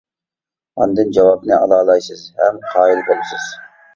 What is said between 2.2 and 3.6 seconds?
ھەم قايىل بولىسىز.